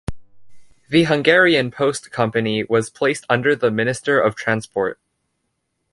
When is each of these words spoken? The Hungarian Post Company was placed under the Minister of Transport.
The 0.89 1.03
Hungarian 1.03 1.69
Post 1.69 2.09
Company 2.09 2.63
was 2.63 2.89
placed 2.89 3.23
under 3.29 3.55
the 3.55 3.69
Minister 3.69 4.19
of 4.19 4.35
Transport. 4.35 4.99